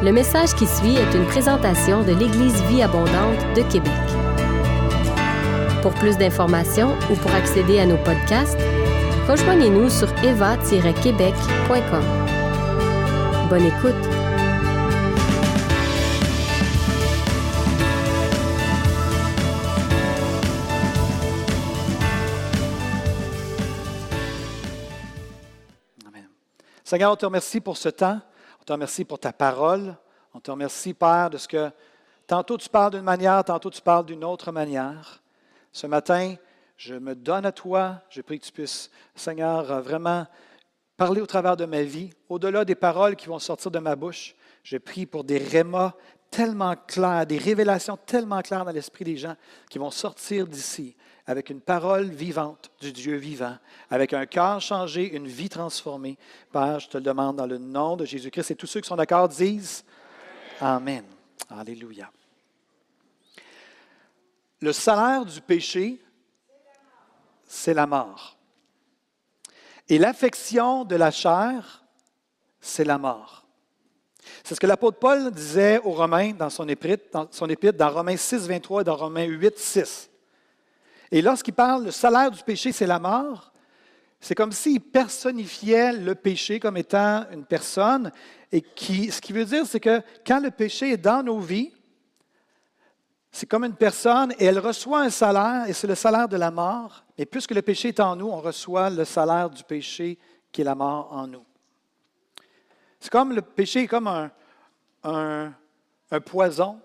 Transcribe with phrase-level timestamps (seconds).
[0.00, 3.90] Le message qui suit est une présentation de l'Église Vie Abondante de Québec.
[5.82, 8.60] Pour plus d'informations ou pour accéder à nos podcasts,
[9.26, 12.04] rejoignez-nous sur eva-québec.com.
[13.50, 13.96] Bonne écoute!
[26.06, 26.28] Amen.
[26.84, 28.20] Seigneur, on te remercie pour ce temps.
[28.68, 29.96] Te remercie pour ta parole.
[30.34, 31.70] On te remercie, Père, de ce que
[32.26, 35.22] tantôt tu parles d'une manière, tantôt tu parles d'une autre manière.
[35.72, 36.34] Ce matin,
[36.76, 38.02] je me donne à toi.
[38.10, 40.26] Je prie que tu puisses, Seigneur, euh, vraiment
[40.98, 44.34] parler au travers de ma vie, au-delà des paroles qui vont sortir de ma bouche.
[44.62, 45.94] Je prie pour des rémas
[46.30, 49.36] tellement clairs, des révélations tellement claires dans l'esprit des gens
[49.70, 50.94] qui vont sortir d'ici
[51.28, 53.58] avec une parole vivante du Dieu vivant,
[53.90, 56.16] avec un cœur changé, une vie transformée.
[56.50, 58.50] Père, je te le demande dans le nom de Jésus-Christ.
[58.50, 59.84] Et tous ceux qui sont d'accord disent
[60.58, 61.04] Amen.
[61.50, 62.10] Alléluia.
[64.62, 66.00] Le salaire du péché,
[67.46, 68.38] c'est la mort.
[69.86, 71.84] Et l'affection de la chair,
[72.58, 73.44] c'est la mort.
[74.42, 77.90] C'est ce que l'apôtre Paul disait aux Romains dans son épître, dans, son épître, dans
[77.90, 80.10] Romains 6, 23 et dans Romains 8, 6.
[81.10, 83.52] Et lorsqu'il parle, le salaire du péché, c'est la mort,
[84.20, 88.10] c'est comme s'il personnifiait le péché comme étant une personne.
[88.50, 91.72] Et qui, ce qui veut dire, c'est que quand le péché est dans nos vies,
[93.30, 96.50] c'est comme une personne et elle reçoit un salaire, et c'est le salaire de la
[96.50, 97.04] mort.
[97.16, 100.18] Et puisque le péché est en nous, on reçoit le salaire du péché
[100.50, 101.44] qui est la mort en nous.
[102.98, 104.30] C'est comme le péché est comme un,
[105.04, 105.52] un,
[106.10, 106.80] un poison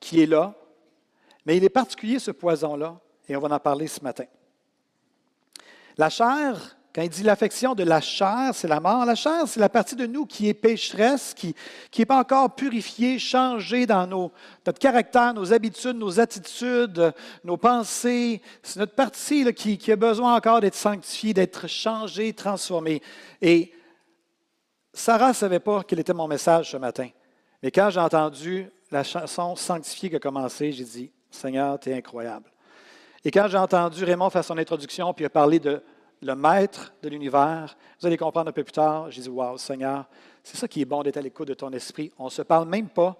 [0.00, 0.54] qui est là,
[1.44, 4.24] mais il est particulier ce poison-là, et on va en parler ce matin.
[5.98, 9.04] La chair, quand il dit l'affection de la chair, c'est la mort.
[9.04, 11.54] La chair, c'est la partie de nous qui est pécheresse, qui
[11.98, 17.12] n'est pas encore purifiée, changée dans notre caractère, nos habitudes, nos attitudes,
[17.44, 18.40] nos pensées.
[18.62, 23.02] C'est notre partie qui, qui a besoin encore d'être sanctifiée, d'être changée, transformée.
[23.42, 23.72] Et
[24.94, 27.08] Sarah ne savait pas quel était mon message ce matin.
[27.62, 31.94] Mais quand j'ai entendu la chanson Sanctifiée qui a commencé, j'ai dit, Seigneur, tu es
[31.94, 32.50] incroyable.
[33.24, 35.82] Et quand j'ai entendu Raymond faire son introduction, puis il a parlé de
[36.22, 40.06] le maître de l'univers, vous allez comprendre un peu plus tard, j'ai dit, wow, Seigneur,
[40.42, 42.12] c'est ça qui est bon d'être à l'écoute de ton esprit.
[42.18, 43.16] On ne se parle même pas.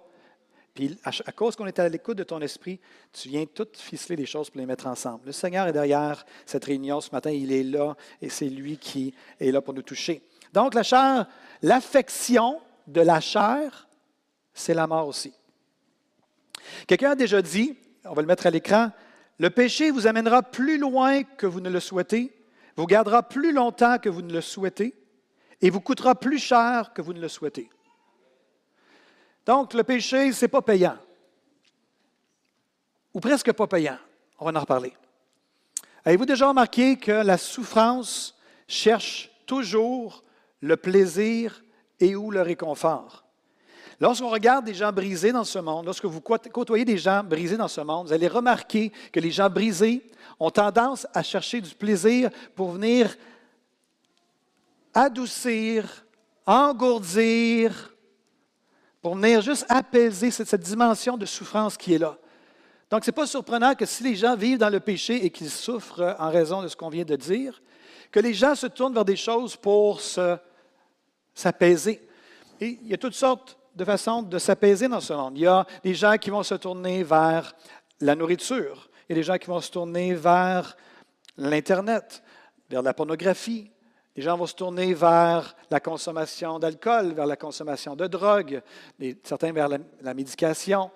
[0.73, 2.79] Puis à, cause qu'on est à l'écoute de ton esprit,
[3.11, 5.21] tu viens tout ficeler les choses pour les mettre ensemble.
[5.25, 9.13] Le Seigneur est derrière cette réunion ce matin, il est là et c'est lui qui
[9.39, 10.21] est là pour nous toucher.
[10.53, 11.25] Donc la chair,
[11.63, 13.87] l'affection de la chair,
[14.53, 15.33] c'est la mort aussi.
[16.85, 17.75] Quelqu'un a déjà dit,
[18.05, 18.91] on va le mettre à l'écran,
[19.39, 22.33] le péché vous amènera plus loin que vous ne le souhaitez,
[22.75, 24.95] vous gardera plus longtemps que vous ne le souhaitez
[25.61, 27.69] et vous coûtera plus cher que vous ne le souhaitez.
[29.45, 30.97] Donc, le péché, ce n'est pas payant.
[33.13, 33.97] Ou presque pas payant.
[34.39, 34.93] On va en reparler.
[36.05, 38.37] Avez-vous déjà remarqué que la souffrance
[38.67, 40.23] cherche toujours
[40.61, 41.63] le plaisir
[41.99, 43.26] et ou le réconfort?
[43.99, 47.67] Lorsqu'on regarde des gens brisés dans ce monde, lorsque vous côtoyez des gens brisés dans
[47.67, 50.03] ce monde, vous allez remarquer que les gens brisés
[50.39, 53.15] ont tendance à chercher du plaisir pour venir
[54.93, 56.05] adoucir,
[56.45, 57.93] engourdir,
[59.01, 62.17] pour venir juste apaiser cette, dimension de souffrance qui est là.
[62.89, 65.49] Donc, ce n'est pas surprenant que si les gens vivent dans le péché et qu'ils
[65.49, 67.61] souffrent en raison de ce qu'on vient de dire,
[68.11, 69.99] que les gens se tournent vers des choses pour
[71.33, 72.07] s'apaiser.
[72.61, 75.37] Et il y a toutes sortes de façons de s'apaiser dans ce monde.
[75.37, 77.55] Il y a des gens qui vont se tourner vers
[78.01, 78.89] la nourriture.
[79.07, 80.75] Il y a des gens qui vont se tourner vers
[81.37, 82.23] l'Internet,
[82.69, 83.71] vers la pornographie.
[84.15, 88.63] Les gens vont se tourner vers la consommation d'alcool, vers la consommation de drogue,
[89.23, 90.89] certains vers la, la, médication.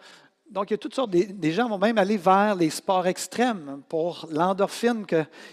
[0.50, 1.12] Donc, il y a toutes sortes.
[1.12, 5.06] Des, gens vont même aller vers les sports extrêmes pour l'endorphine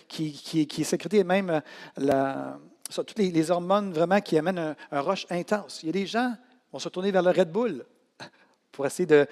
[0.08, 1.60] qui, est sécrétée et même
[1.98, 2.58] la,
[2.88, 5.80] ça, toutes les, hormones vraiment qui amènent un rush intense.
[5.82, 6.34] Il y a des gens
[6.72, 7.84] vont se tourner vers le Red Bull
[8.72, 9.26] pour essayer de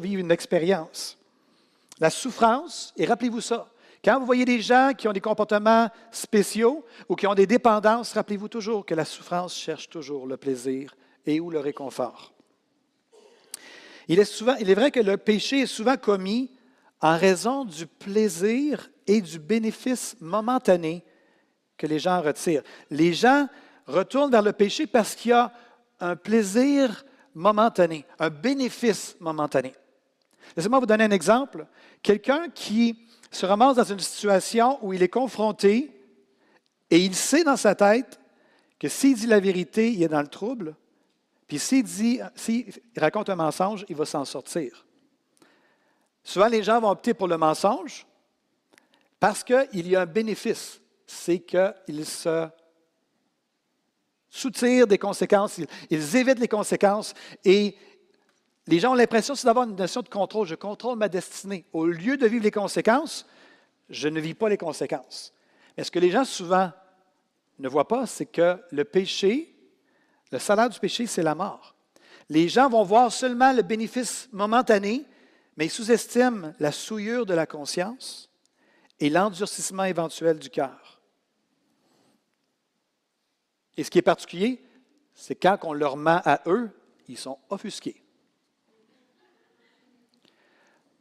[0.00, 1.18] vivre une expérience.
[2.00, 3.68] La souffrance, et rappelez-vous ça,
[4.04, 8.12] quand vous voyez des gens qui ont des comportements spéciaux ou qui ont des dépendances,
[8.12, 10.94] rappelez-vous toujours que la souffrance cherche toujours le plaisir
[11.26, 12.32] et ou le réconfort.
[14.06, 16.50] Il est, souvent, il est vrai que le péché est souvent commis
[17.00, 21.04] en raison du plaisir et du bénéfice momentané
[21.76, 22.62] que les gens retirent.
[22.90, 23.48] Les gens
[23.86, 25.52] retournent vers le péché parce qu'il y a
[26.00, 27.04] un plaisir
[27.34, 29.74] momentané, un bénéfice momentané.
[30.56, 31.66] Laissez-moi vous donner un exemple.
[32.02, 35.90] Quelqu'un qui se ramasse dans une situation où il est confronté
[36.90, 38.18] et il sait dans sa tête
[38.78, 40.74] que s'il dit la vérité, il est dans le trouble,
[41.46, 44.86] Puis s'il dit, s'il raconte un mensonge, il va s'en sortir.
[46.22, 48.06] Souvent, les gens vont opter pour le mensonge
[49.18, 50.80] parce qu'il y a un bénéfice.
[51.06, 52.48] C'est qu'ils se
[54.30, 55.60] soutirent des conséquences,
[55.90, 57.14] ils, évitent les conséquences
[57.44, 57.76] et
[58.66, 60.46] les gens ont l'impression d'avoir une notion de contrôle.
[60.46, 61.64] Je contrôle ma destinée.
[61.72, 63.26] Au lieu de vivre les conséquences,
[63.88, 65.32] je ne vis pas les conséquences.
[65.76, 66.70] Mais ce que les gens souvent
[67.58, 69.54] ne voient pas, c'est que le péché,
[70.30, 71.74] le salaire du péché, c'est la mort.
[72.28, 75.04] Les gens vont voir seulement le bénéfice momentané,
[75.56, 78.28] mais ils sous-estiment la souillure de la conscience
[79.00, 80.87] et l'endurcissement éventuel du cœur.
[83.78, 84.60] Et ce qui est particulier,
[85.14, 86.68] c'est quand on leur ment à eux,
[87.08, 88.02] ils sont offusqués.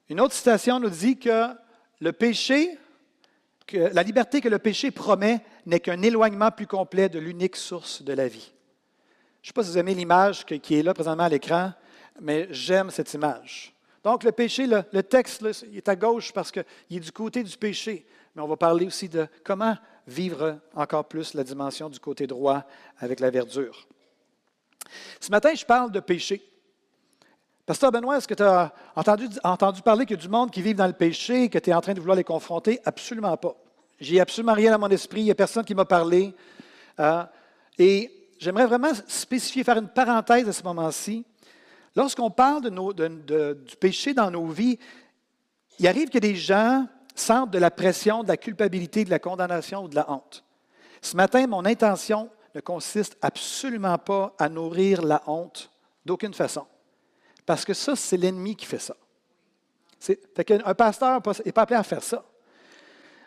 [0.09, 1.47] Une autre citation nous dit que
[1.99, 2.77] le péché,
[3.65, 8.03] que la liberté que le péché promet n'est qu'un éloignement plus complet de l'unique source
[8.03, 8.53] de la vie.
[9.41, 11.73] Je ne sais pas si vous aimez l'image qui est là présentement à l'écran,
[12.21, 13.73] mais j'aime cette image.
[14.03, 17.57] Donc, le péché, le, texte, il est à gauche parce qu'il est du côté du
[17.57, 18.05] péché.
[18.35, 19.75] Mais on va parler aussi de comment
[20.07, 22.63] vivre encore plus la dimension du côté droit
[22.99, 23.87] avec la verdure.
[25.19, 26.41] Ce matin, je parle de péché.
[27.65, 30.61] Pasteur Benoît, est-ce que tu as entendu, entendu parler qu'il y a du monde qui
[30.61, 32.79] vit dans le péché et que tu es en train de vouloir les confronter?
[32.85, 33.55] Absolument pas.
[33.99, 35.21] J'ai absolument rien dans mon esprit.
[35.21, 36.33] Il n'y a personne qui m'a parlé.
[36.99, 37.23] Euh,
[37.77, 41.25] et j'aimerais vraiment spécifier, faire une parenthèse à ce moment-ci.
[41.95, 44.79] Lorsqu'on parle du péché dans nos vies,
[45.79, 46.87] il arrive que des gens
[47.19, 50.43] sentent de la pression, de la culpabilité, de la condamnation ou de la honte.
[51.01, 55.71] Ce matin, mon intention ne consiste absolument pas à nourrir la honte
[56.05, 56.65] d'aucune façon.
[57.45, 58.95] Parce que ça, c'est l'ennemi qui fait ça.
[60.65, 62.23] Un pasteur n'est pas appelé à faire ça.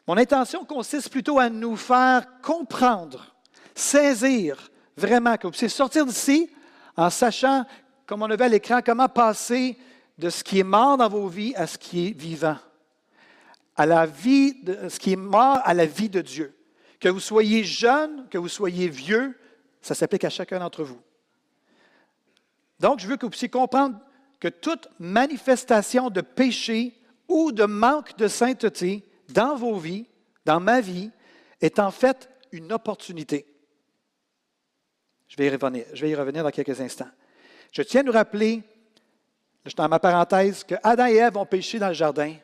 [0.07, 3.35] Mon intention consiste plutôt à nous faire comprendre,
[3.75, 6.51] saisir vraiment que puissiez sortir d'ici
[6.97, 7.65] en sachant
[8.11, 9.79] comme on a vu à l'écran, comment passer
[10.19, 12.57] de ce qui est mort dans vos vies à ce qui est vivant.
[13.81, 16.55] À la vie, de, Dieu.
[17.01, 19.35] Que vous soyez jeune, que vous soyez vieux,
[19.81, 21.01] ça s'applique à chacun d'entre vous.
[22.79, 23.99] Donc, je veux que vous puissiez comprendre
[24.39, 26.95] que toute manifestation de péché
[27.27, 30.07] ou de manque de sainteté dans vos vies,
[30.45, 31.11] dans ma vie,
[31.63, 33.47] est en fait une opportunité.
[35.27, 37.09] Je vais y revenir, je vais revenir dans quelques instants.
[37.73, 38.63] Je tiens à nous rappeler,
[39.65, 42.35] je suis dans ma parenthèse, que Adam et Ève ont péché dans le jardin.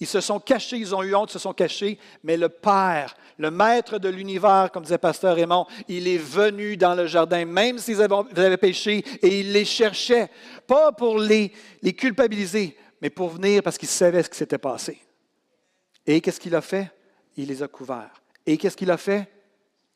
[0.00, 3.50] Ils se sont cachés, ils ont eu honte, se sont cachés, mais le Père, le
[3.50, 8.02] Maître de l'univers, comme disait Pasteur Raymond, il est venu dans le jardin, même s'ils
[8.02, 10.30] avaient, péché, et il les cherchait,
[10.66, 11.52] pas pour les,
[11.82, 15.00] les culpabiliser, mais pour venir parce qu'il savait ce qui s'était passé.
[16.06, 16.90] Et qu'est-ce qu'il a fait?
[17.36, 18.22] Il les a couverts.
[18.46, 19.28] Et qu'est-ce qu'il a fait?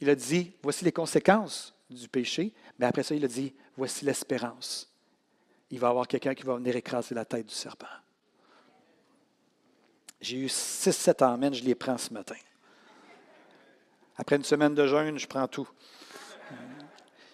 [0.00, 4.05] Il a dit, voici les conséquences du péché, mais après ça, il a dit, voici
[4.05, 4.93] l'espérance.
[5.71, 7.87] Il va y avoir quelqu'un qui va venir écraser la tête du serpent.
[10.20, 12.35] J'ai eu six, sept amens, je les prends ce matin.
[14.17, 15.69] Après une semaine de jeûne, je prends tout.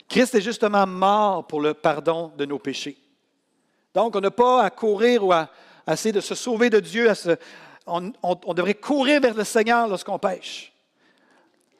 [0.08, 2.98] Christ est justement mort pour le pardon de nos péchés.
[3.94, 5.48] Donc, on n'a pas à courir ou à,
[5.90, 7.10] essayer de se sauver de Dieu.
[7.86, 10.74] on devrait courir vers le Seigneur lorsqu'on pêche.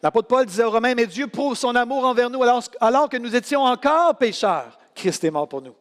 [0.04, 3.34] L'apôtre Paul disait aux Romains, mais Dieu prouve son amour envers nous alors, que nous
[3.34, 4.78] étions encore pécheurs.
[4.94, 5.74] Christ est mort pour nous.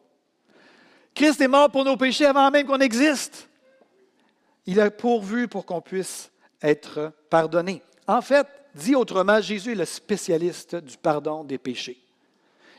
[1.14, 3.46] Christ est mort pour nos péchés avant même qu'on existe.
[4.66, 6.30] Il a pourvu pour qu'on puisse
[6.62, 7.82] être pardonné.
[8.06, 11.98] En fait, dit autrement, Jésus est le spécialiste du pardon des péchés.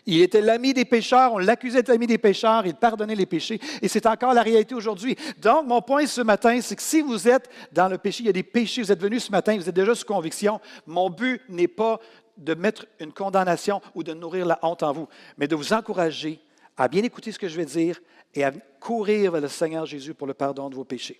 [0.07, 3.59] Il était l'ami des pécheurs, on l'accusait d'être l'ami des pécheurs, il pardonnait les péchés,
[3.81, 5.15] et c'est encore la réalité aujourd'hui.
[5.39, 8.29] Donc, mon point ce matin, c'est que si vous êtes dans le péché, il y
[8.29, 11.41] a des péchés, vous êtes venus ce matin, vous êtes déjà sous conviction, mon but
[11.49, 11.99] n'est pas
[12.37, 16.39] de mettre une condamnation ou de nourrir la honte en vous, mais de vous encourager
[16.77, 17.99] à bien écouter ce que je vais dire
[18.35, 21.19] et à courir vers le Seigneur Jésus pour le pardon de vos péchés.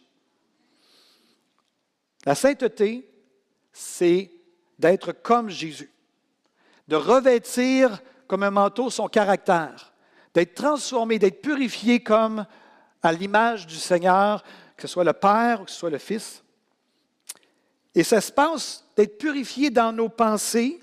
[2.26, 3.10] La sainteté,
[3.72, 4.32] c'est
[4.80, 5.92] d'être comme Jésus,
[6.88, 9.94] de revêtir comme un manteau son caractère,
[10.34, 12.46] d'être transformé, d'être purifié comme
[13.04, 14.44] à l'image du Seigneur,
[14.76, 16.44] que ce soit le Père ou que ce soit le Fils.
[17.94, 20.80] Et ça se passe d'être purifié dans nos pensées.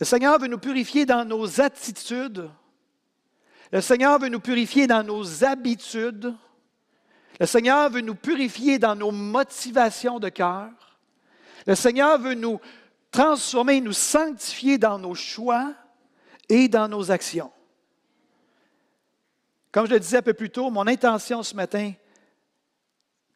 [0.00, 2.50] Le Seigneur veut nous purifier dans nos attitudes.
[3.70, 6.34] Le Seigneur veut nous purifier dans nos habitudes.
[7.38, 10.70] Le Seigneur veut nous purifier dans nos motivations de cœur.
[11.66, 12.60] Le Seigneur veut nous
[13.10, 15.72] transformer, nous sanctifier dans nos choix
[16.48, 17.52] et dans nos actions.
[19.70, 21.92] Comme je le disais un peu plus tôt, mon intention ce matin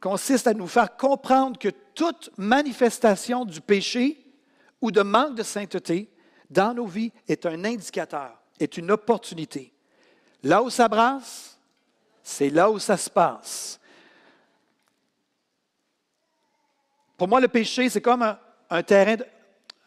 [0.00, 4.26] consiste à nous faire comprendre que toute manifestation du péché
[4.80, 6.11] ou de manque de sainteté
[6.50, 9.73] dans nos vies est un indicateur, est une opportunité.
[10.42, 11.59] Là où ça brasse,
[12.23, 13.78] c'est là où ça se passe.
[17.22, 18.36] Pour moi, le péché, c'est comme
[18.68, 19.14] un, terrain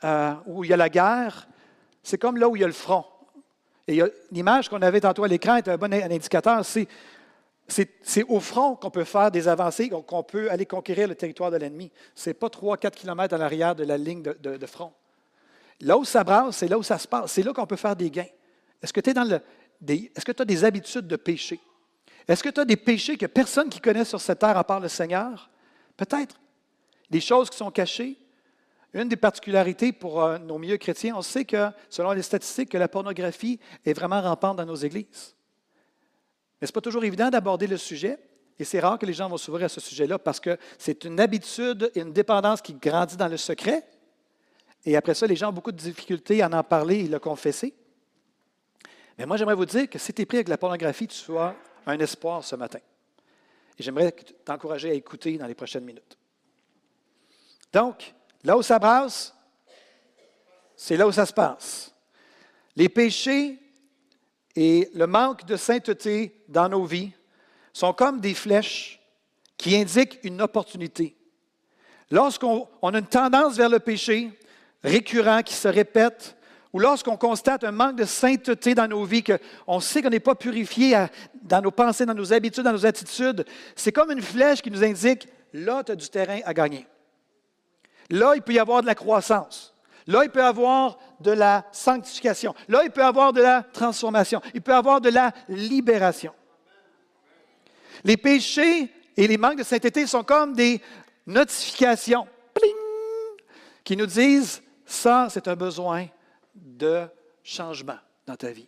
[0.05, 1.49] euh, où il y a la guerre.
[2.01, 3.03] C'est comme là où il y a le front.
[3.89, 4.01] Et
[4.31, 6.63] l'image qu'on avait tantôt à l'écran est un bon indicateur.
[6.63, 11.57] C'est, au front qu'on peut faire des avancées, qu'on peut aller conquérir le territoire de
[11.57, 11.91] l'ennemi.
[12.15, 14.93] Ce n'est pas 3-4 km à l'arrière de la ligne de, front.
[15.81, 17.33] Là où ça brasse, c'est là où ça se passe.
[17.33, 18.31] C'est là qu'on peut faire des gains.
[18.81, 21.59] Est-ce que tu est-ce que tu as des habitudes de péché?
[22.29, 24.79] Est-ce que tu as des péchés que personne qui connaît sur cette terre à part
[24.79, 25.49] le Seigneur?
[25.97, 26.37] Peut-être.
[27.15, 28.17] Des choses qui sont cachées.
[28.93, 32.77] Une des particularités pour euh, nos milieux chrétiens, on sait que, selon les statistiques, que
[32.77, 35.33] la pornographie est vraiment rampante dans nos églises.
[36.59, 38.19] Mais ce n'est pas toujours évident d'aborder le sujet,
[38.59, 41.21] et c'est rare que les gens vont s'ouvrir à ce sujet-là parce que c'est une
[41.21, 43.87] habitude et une dépendance qui grandit dans le secret.
[44.83, 47.73] Et après ça, les gens ont beaucoup de difficultés à en parler et le confesser.
[49.17, 51.55] Mais moi, j'aimerais vous dire que si tu es pris avec la pornographie, tu sois
[51.85, 52.79] un espoir ce matin.
[53.79, 54.11] Et j'aimerais
[54.43, 56.17] t'encourager à écouter dans les prochaines minutes.
[57.75, 58.13] Donc,
[58.45, 59.35] là où ça brasse,
[60.77, 61.93] c'est là où ça se passe.
[62.73, 63.59] Les péchés
[64.55, 67.11] et le manque de sainteté dans nos vies
[67.73, 69.01] sont comme des flèches
[69.57, 71.17] qui indiquent une opportunité.
[72.09, 74.31] Lorsqu'on a une tendance vers le péché
[74.81, 76.37] récurrent qui se répète,
[76.71, 80.35] ou lorsqu'on constate un manque de sainteté dans nos vies, qu'on sait qu'on n'est pas
[80.35, 81.07] purifié
[81.41, 84.83] dans nos pensées, dans nos habitudes, dans nos attitudes, c'est comme une flèche qui nous
[84.85, 86.87] indique, là, tu as du terrain à gagner.
[88.09, 89.73] Là, il peut y avoir de la croissance.
[90.07, 92.53] Là, il peut y avoir de la sanctification.
[92.67, 94.41] Là, il peut y avoir de la transformation.
[94.53, 96.33] Il peut y avoir de la libération.
[98.03, 100.81] Les péchés et les manques de sainteté sont comme des
[101.25, 102.27] notifications
[103.83, 106.07] qui nous disent, ça, c'est un besoin
[106.53, 107.07] de
[107.43, 108.67] changement dans ta vie.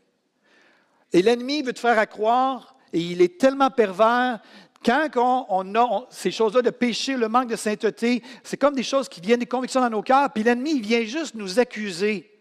[1.13, 4.39] Et l'ennemi veut te faire croire, et il est tellement pervers
[4.87, 9.09] quand on, a ces choses-là de péché, le manque de sainteté, c'est comme des choses
[9.09, 12.31] qui viennent des convictions dans nos cœurs, puis l'ennemi, vient juste nous accuser.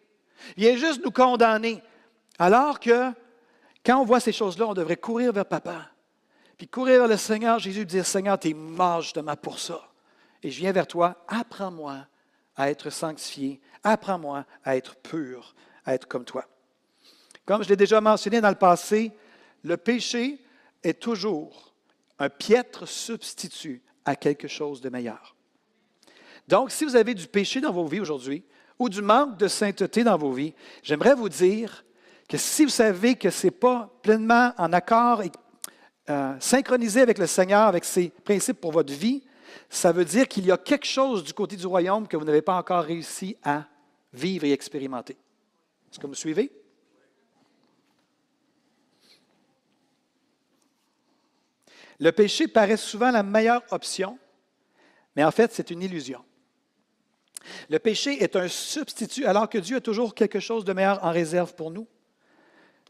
[0.57, 1.83] Il vient juste nous condamner.
[2.39, 3.11] Alors que
[3.85, 5.91] quand on voit ces choses-là, on devrait courir vers papa.
[6.57, 9.81] Puis courir vers le Seigneur, Jésus dire Seigneur, tu es mort justement pour ça.
[10.43, 12.07] Et je viens vers toi, apprends-moi
[12.57, 16.45] à être sanctifié, apprends-moi à être pur, à être comme toi.
[17.45, 19.13] Comme je l'ai déjà mentionné dans le passé,
[19.63, 20.41] le péché
[20.83, 21.75] est toujours
[22.19, 25.37] un piètre substitut à quelque chose de meilleur.
[26.49, 28.45] Donc, si vous avez du péché dans vos vies aujourd'hui
[28.79, 31.85] ou du manque de sainteté dans vos vies, j'aimerais vous dire
[32.29, 35.31] que si vous savez que ce n'est pas pleinement en accord et
[36.09, 39.25] euh, synchronisé avec le Seigneur, avec ses principes pour votre vie,
[39.69, 42.43] ça veut dire qu'il y a quelque chose du côté du royaume que vous n'avez
[42.43, 43.65] pas encore réussi à
[44.13, 45.17] vivre et expérimenter.
[45.91, 46.53] Est-ce que vous suivez?
[51.99, 54.19] Le péché paraît souvent la meilleure option,
[55.15, 56.23] mais en fait, c'est une illusion.
[57.69, 61.13] Le péché est un substitut alors que Dieu a toujours quelque chose de meilleur en
[61.13, 61.87] réserve pour nous.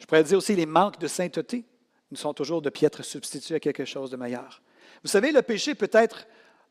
[0.01, 1.65] Je pourrais dire aussi les manques de sainteté
[2.11, 4.63] nous sont toujours de piètres substituts à quelque chose de meilleur.
[5.03, 6.27] Vous savez, le péché peut être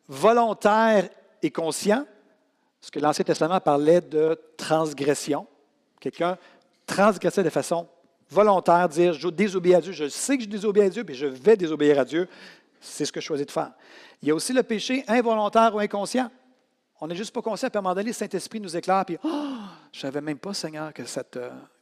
[0.07, 1.09] volontaire
[1.41, 2.05] et conscient,
[2.79, 5.47] parce que l'Ancien Testament parlait de transgression.
[5.99, 6.37] Quelqu'un
[6.85, 7.87] transgressait de façon
[8.29, 11.25] volontaire, dire je désobéis à Dieu, je sais que je désobéis à Dieu, puis je
[11.25, 12.27] vais désobéir à Dieu.
[12.79, 13.71] C'est ce que je choisis de faire.
[14.21, 16.29] Il y a aussi le péché involontaire ou inconscient.
[17.01, 19.17] On n'est juste pas conscient, puis à un moment donné, le Saint-Esprit nous éclaire, puis
[19.23, 19.57] oh,
[19.91, 21.03] je ne savais même pas, Seigneur, que,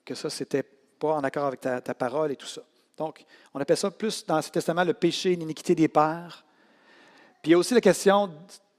[0.03, 2.61] que ça, c'était pas en accord avec ta, parole et tout ça.
[2.97, 3.23] Donc,
[3.53, 6.43] on appelle ça plus dans ce Testament le péché, l'iniquité des pères.
[7.41, 8.31] Puis il y a aussi la question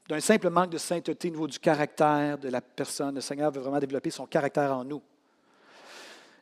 [0.09, 3.15] d'un simple manque de sainteté au niveau du caractère de la personne.
[3.15, 5.03] Le Seigneur veut vraiment développer son caractère en nous.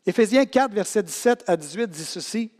[0.07, 2.51] Éphésiens 4, versets 17 à 18 dit ceci.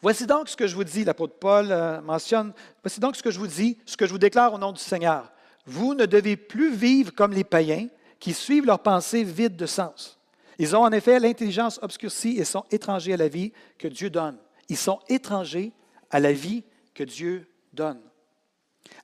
[0.00, 2.52] Voici donc ce que je vous dis, l'apôtre Paul euh, mentionne,
[2.82, 4.80] voici donc ce que je vous dis, ce que je vous déclare au nom du
[4.80, 5.30] Seigneur.
[5.66, 7.88] Vous ne devez plus vivre comme les païens
[8.18, 10.18] qui suivent leurs pensées vides de sens.
[10.58, 14.38] Ils ont en effet l'intelligence obscurcie et sont étrangers à la vie que Dieu donne.
[14.68, 15.72] Ils sont étrangers
[16.10, 16.64] à la vie
[16.94, 18.00] que Dieu donne.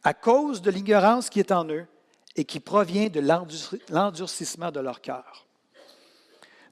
[0.04, 1.86] À cause de l'ignorance qui est en eux
[2.36, 3.20] et qui provient de
[3.90, 5.46] l'endurcissement de leur cœur.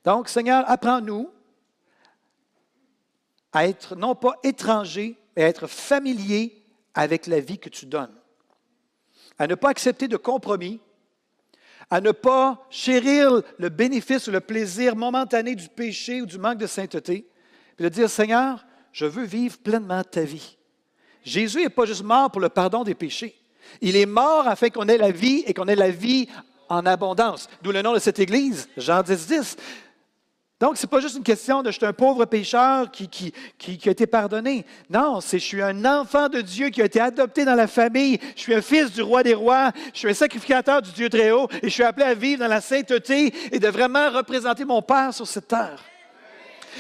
[0.08, 1.28] Donc, Seigneur, apprends-nous
[3.52, 8.14] à être non pas étranger, mais à être familier avec la vie que tu donnes.
[9.38, 10.80] À ne pas accepter de compromis,
[11.90, 16.56] à ne pas chérir le bénéfice ou le plaisir momentané du péché ou du manque
[16.56, 17.28] de sainteté,
[17.76, 20.56] puis de dire, Seigneur, je veux vivre pleinement ta vie.
[21.22, 23.38] Jésus n'est pas juste mort pour le pardon des péchés.
[23.82, 26.30] Il est mort afin qu'on ait la vie et qu'on ait la vie
[26.70, 27.46] en abondance.
[27.60, 29.56] D'où le nom de cette Église, Jean 10, 10.
[30.60, 33.32] Donc, ce n'est pas juste une question de je suis un pauvre pécheur qui,
[33.86, 34.66] a été pardonné.
[34.90, 38.18] Non, c'est je suis un enfant de Dieu qui a été adopté dans la famille.
[38.34, 39.70] Je suis un fils du roi des rois.
[39.94, 41.46] Je suis un sacrificateur du Dieu très haut.
[41.62, 45.14] Et je suis appelé à vivre dans la sainteté et de vraiment représenter mon Père
[45.14, 45.80] sur cette terre.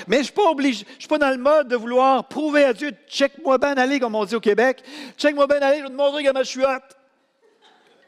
[0.06, 2.64] Mais je ne suis pas obligé, je suis pas dans le mode de vouloir prouver
[2.64, 4.82] à Dieu, check-moi bien aller, comme on dit au Québec.
[5.16, 6.96] Check-moi bien aller, je vais te montrer comment je suis hâte.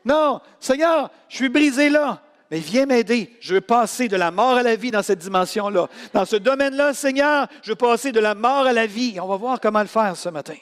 [0.04, 2.22] Non, Seigneur, je suis brisé là.
[2.50, 3.36] Mais viens m'aider.
[3.40, 5.88] Je veux passer de la mort à la vie dans cette dimension-là.
[6.12, 9.18] Dans ce domaine-là, Seigneur, je veux passer de la mort à la vie.
[9.20, 10.56] On va voir comment le faire ce matin.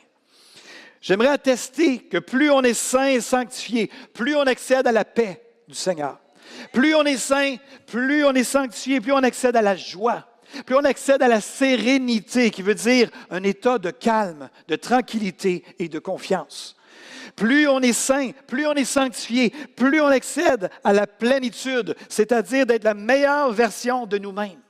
[1.00, 5.42] J'aimerais attester que plus on est saint et sanctifié, plus on accède à la paix
[5.66, 6.18] du Seigneur.
[6.72, 10.24] Plus on est saint, plus on est sanctifié, plus on accède à la joie.
[10.66, 15.64] Plus on accède à la sérénité, qui veut dire un état de calme, de tranquillité
[15.78, 16.77] et de confiance.
[17.38, 22.66] Plus on est saint, plus on est sanctifié, plus on accède à la plénitude, c'est-à-dire
[22.66, 24.60] d'être la meilleure version de nous-mêmes.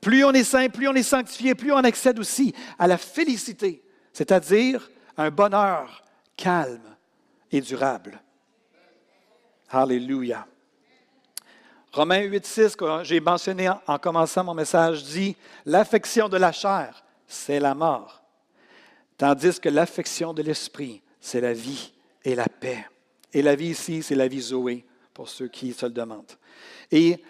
[0.00, 3.84] Plus on est saint, plus on est sanctifié, plus on accède aussi à la félicité,
[4.12, 6.02] c'est-à-dire un bonheur
[6.36, 6.96] calme
[7.52, 8.20] et durable.
[9.70, 10.44] Alléluia.
[11.92, 17.04] Romains 8, 6, que j'ai mentionné en commençant mon message, dit L'affection de la chair,
[17.28, 18.24] c'est la mort,
[19.16, 21.92] tandis que l'affection de l'esprit, c'est la vie
[22.24, 22.86] et la paix.
[23.32, 26.32] Et la vie ici, c'est la vie Zoé, pour ceux qui se le demandent.
[26.90, 27.22] Et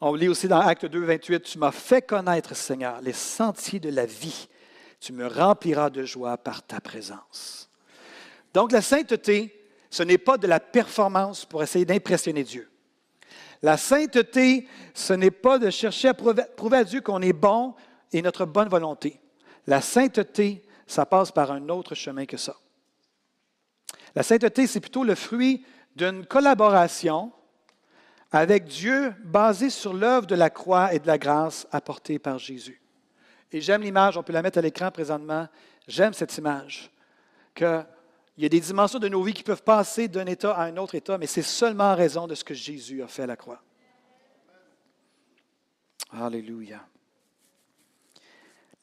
[0.00, 3.90] on lit aussi dans Acte 2, 28, Tu m'as fait connaître, Seigneur, les sentiers de
[3.90, 4.48] la vie.
[5.00, 7.68] Tu me rempliras de joie par ta présence.
[8.52, 12.70] Donc la sainteté, ce n'est pas de la performance pour essayer d'impressionner Dieu.
[13.62, 17.74] La sainteté, ce n'est pas de chercher à prouver, à Dieu qu'on est bon
[18.12, 19.20] et notre bonne volonté.
[19.66, 22.56] La sainteté, ça passe par un autre chemin que ça.
[24.14, 25.64] La sainteté, c'est plutôt le fruit
[25.96, 27.32] d'une collaboration
[28.30, 32.80] avec Dieu basée sur l'œuvre de la croix et de la grâce apportée par Jésus.
[33.52, 35.48] Et j'aime l'image, on peut la mettre à l'écran présentement,
[35.86, 36.90] j'aime cette image,
[37.54, 37.86] qu'il
[38.38, 40.96] y a des dimensions de nos vies qui peuvent passer d'un état à un autre
[40.96, 43.62] état, mais c'est seulement en raison de ce que Jésus a fait à la croix.
[46.10, 46.84] Alléluia.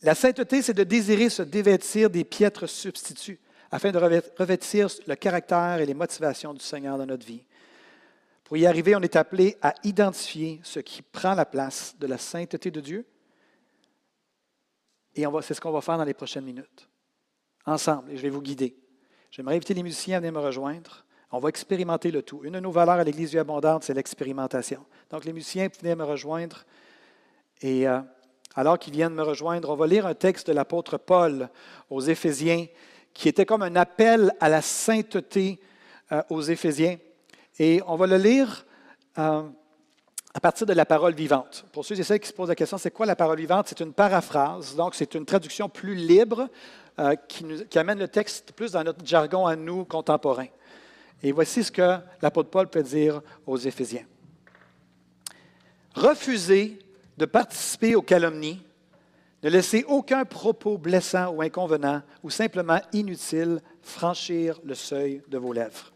[0.01, 3.39] La sainteté, c'est de désirer se dévêtir des piètres substituts
[3.71, 3.97] afin de
[4.37, 7.45] revêtir le caractère et les motivations du Seigneur dans notre vie.
[8.43, 12.17] Pour y arriver, on est appelé à identifier ce qui prend la place de la
[12.17, 13.05] sainteté de Dieu.
[15.15, 16.89] Et c'est ce qu'on va faire dans les prochaines minutes.
[17.65, 18.75] Ensemble, et je vais vous guider.
[19.29, 21.05] J'aimerais inviter les musiciens à venir me rejoindre.
[21.31, 22.41] On va expérimenter le tout.
[22.43, 24.85] Une de nos valeurs à l'Église du Abondante, c'est l'expérimentation.
[25.09, 26.65] Donc, les musiciens, venez me rejoindre.
[27.61, 28.01] Et euh,
[28.55, 31.49] alors qu'ils viennent me rejoindre, on va lire un texte de l'apôtre Paul
[31.89, 32.65] aux Éphésiens
[33.13, 35.59] qui était comme un appel à la sainteté
[36.11, 36.97] euh, aux Éphésiens.
[37.59, 38.65] Et on va le lire
[39.17, 39.43] euh,
[40.33, 41.65] à partir de la parole vivante.
[41.71, 43.67] Pour ceux et celles qui se posent la question, c'est quoi la parole vivante?
[43.67, 46.47] C'est une paraphrase, donc c'est une traduction plus libre
[46.99, 50.47] euh, qui, amène le texte plus dans notre jargon à nous contemporains.
[51.23, 54.05] Et voici ce que l'apôtre Paul peut dire aux Éphésiens.
[55.93, 56.79] Refusez
[57.17, 58.61] de participer aux calomnies
[59.43, 65.53] ne laissez aucun propos blessant ou inconvenant ou simplement inutile franchir le seuil de vos
[65.53, 65.91] lèvres.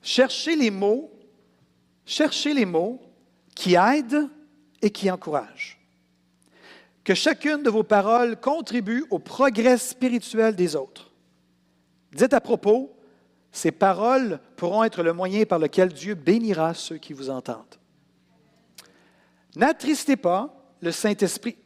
[0.00, 1.10] Cherchez les mots,
[2.06, 3.00] cherchez les mots
[3.54, 4.28] qui aident
[4.80, 5.78] et qui encouragent.
[7.02, 11.10] Que chacune de vos paroles contribue au progrès spirituel des autres.
[12.12, 12.94] Dites à propos,
[13.50, 17.76] ces paroles pourront être le moyen par lequel Dieu bénira ceux qui vous entendent.
[19.56, 21.56] N'attristez pas le Saint-Esprit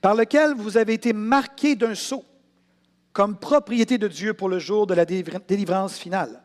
[0.00, 2.24] par lequel vous avez été marqué d'un sceau
[3.12, 6.42] comme propriété de Dieu pour le jour de la délivrance finale.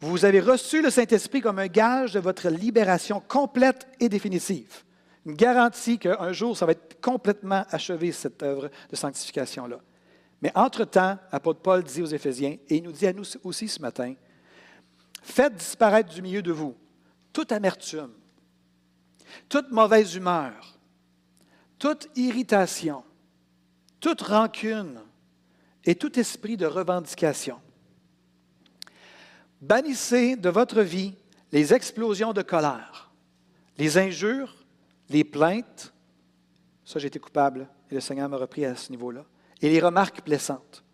[0.00, 4.84] Vous avez reçu le Saint-Esprit comme un gage de votre libération complète et définitive.
[5.26, 9.78] Une garantie qu'un jour, ça va être complètement achevé, cette œuvre de sanctification-là.
[10.40, 13.82] Mais entre-temps, l'apôtre Paul dit aux Éphésiens, et il nous dit à nous aussi ce
[13.82, 14.14] matin,
[15.22, 16.74] faites disparaître du milieu de vous
[17.32, 18.12] toute amertume,
[19.48, 20.69] toute mauvaise humeur,
[21.80, 23.02] toute irritation,
[23.98, 25.00] toute rancune
[25.84, 27.58] et tout esprit de revendication.
[29.60, 31.14] Bannissez de votre vie
[31.50, 33.10] les explosions de colère,
[33.78, 34.54] les injures,
[35.08, 35.92] les plaintes,
[36.84, 39.24] ça été coupable et le Seigneur m'a repris à ce niveau-là,
[39.62, 40.84] et les remarques blessantes.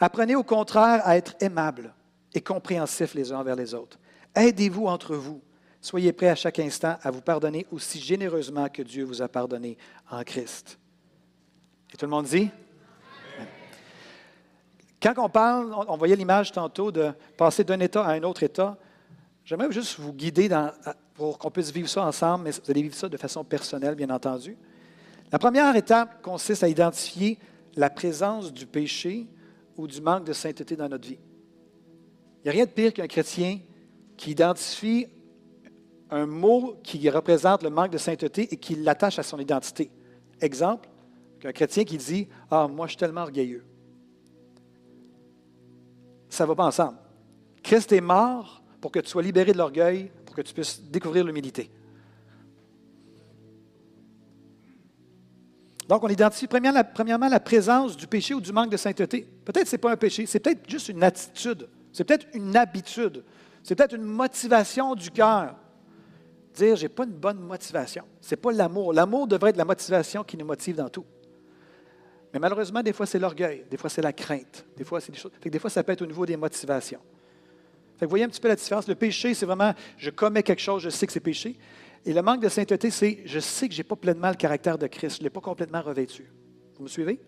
[0.00, 1.94] Apprenez au contraire à être aimable
[2.34, 3.98] et compréhensifs les uns envers les autres.
[4.34, 5.40] Aidez-vous entre vous
[5.80, 9.78] Soyez prêts à chaque instant à vous pardonner aussi généreusement que Dieu vous a pardonné
[10.10, 10.78] en Christ.
[11.92, 12.50] Et tout le monde dit?
[15.02, 18.76] Quand on parle, on voyait l'image tantôt de passer d'un état à un autre état.
[19.44, 20.50] J'aimerais juste vous guider
[21.14, 24.10] pour qu'on puisse vivre ça ensemble, mais vous allez vivre ça de façon personnelle, bien
[24.10, 24.58] entendu.
[25.32, 27.38] La première étape consiste à identifier
[27.74, 29.26] la présence du péché
[29.76, 31.18] ou du manque de sainteté dans notre vie.
[32.38, 33.60] Il n'y a rien de pire qu'un chrétien
[34.18, 35.06] qui identifie
[36.10, 39.90] un mot qui représente le manque de sainteté et qui l'attache à son identité.
[40.40, 40.88] Exemple,
[41.40, 43.64] qu'un chrétien qui dit Ah, moi, je suis tellement orgueilleux.
[46.28, 46.98] Ça ne va pas ensemble.
[47.62, 51.24] Christ est mort pour que tu sois libéré de l'orgueil, pour que tu puisses découvrir
[51.24, 51.70] l'humilité.
[55.88, 59.26] Donc, on identifie premièrement la, présence du péché ou du manque de sainteté.
[59.44, 62.56] Peut-être que ce n'est pas un péché, c'est peut-être juste une attitude, c'est peut-être une
[62.56, 63.24] habitude,
[63.64, 65.56] c'est peut-être une motivation du cœur.
[66.54, 68.04] Dire, j'ai pas une bonne motivation.
[68.20, 68.92] Ce n'est pas l'amour.
[68.92, 71.04] L'amour devrait être la motivation qui nous motive dans tout.
[72.32, 75.18] Mais malheureusement, des fois, c'est l'orgueil, des fois, c'est la crainte, des fois, c'est des
[75.18, 75.32] choses.
[75.42, 77.00] des fois, ça peut être au niveau des motivations.
[78.00, 78.86] vous voyez un petit peu la différence.
[78.86, 81.58] Le péché, c'est vraiment, je commets quelque chose, je sais que c'est péché.
[82.06, 84.78] Et le manque de sainteté, c'est, je sais que je n'ai pas pleinement le caractère
[84.78, 86.30] de Christ, je ne l'ai pas complètement revêtu.
[86.76, 87.20] Vous me suivez?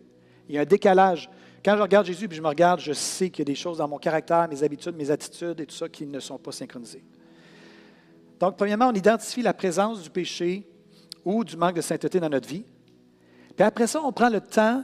[0.49, 1.29] Il y a un décalage.
[1.65, 3.79] Quand je regarde Jésus et je me regarde, je sais qu'il y a des choses
[3.79, 7.05] dans mon caractère, mes habitudes, mes attitudes et tout ça qui ne sont pas synchronisées.
[8.43, 10.69] Donc, premièrement, on identifie la présence du péché
[11.25, 12.65] ou du manque de sainteté dans notre vie.
[13.55, 14.83] Puis après ça, on prend le temps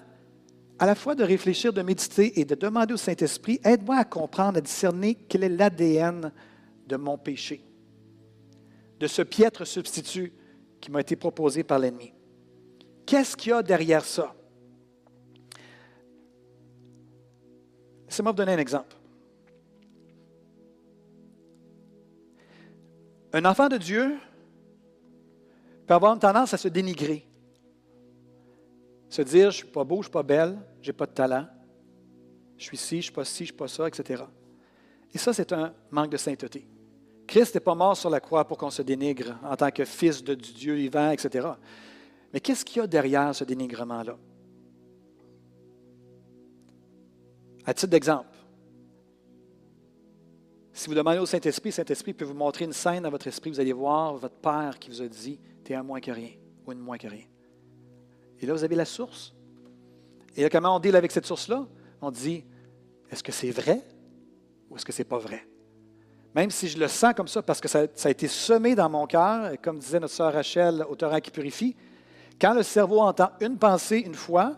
[0.78, 4.58] à la fois de réfléchir, de méditer et de demander au Saint-Esprit, aide-moi à comprendre,
[4.58, 6.30] à discerner quel est l'ADN
[6.86, 7.64] de mon péché,
[9.00, 10.32] de ce piètre substitut
[10.80, 12.12] qui m'a été proposé par l'ennemi.
[13.06, 14.36] Qu'est-ce qu'il y a derrière ça?
[18.06, 18.97] Laissez-moi vous donner un exemple.
[23.32, 24.16] Un enfant de Dieu
[25.86, 27.26] peut avoir une tendance à se dénigrer.
[29.08, 31.06] Se dire, je ne suis pas beau, je ne suis pas belle, je n'ai pas
[31.06, 31.46] de talent,
[32.56, 34.24] je suis ci, je ne suis pas ci, je ne suis pas ça, etc.
[35.12, 36.66] Et ça, c'est un manque de sainteté.
[37.26, 40.24] Christ n'est pas mort sur la croix pour qu'on se dénigre en tant que fils
[40.24, 41.48] de Dieu vivant, etc.
[42.32, 44.16] Mais qu'est-ce qu'il y a derrière ce dénigrement-là?
[47.64, 48.37] À titre d'exemple,
[50.78, 53.58] si vous demandez au Saint-Esprit, Saint-Esprit peut vous montrer une scène dans votre esprit, vous
[53.58, 56.30] allez voir votre Père qui vous a dit, tu es un moins que rien
[56.64, 57.24] ou une moins que rien.
[58.40, 59.34] Et là, vous avez la source.
[60.36, 61.66] Et là, comment on deal avec cette source-là?
[62.00, 62.44] On dit,
[63.10, 63.82] est-ce que c'est vrai
[64.70, 65.44] ou est-ce que ce n'est pas vrai?
[66.32, 69.08] Même si je le sens comme ça, parce que ça, a été semé dans mon
[69.08, 71.74] cœur, comme disait notre sœur Rachel, auteur qui purifie,
[72.40, 74.54] quand le cerveau entend une pensée une fois,